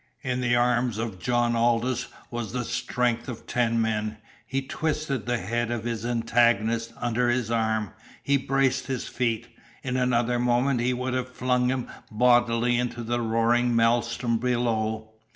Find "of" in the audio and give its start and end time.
0.97-1.19, 3.29-3.45, 5.69-5.83